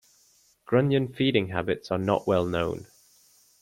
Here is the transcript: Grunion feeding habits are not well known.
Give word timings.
Grunion 0.67 1.15
feeding 1.15 1.49
habits 1.49 1.91
are 1.91 1.99
not 1.99 2.25
well 2.25 2.43
known. 2.47 2.87